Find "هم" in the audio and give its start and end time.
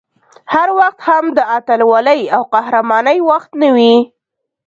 1.09-1.25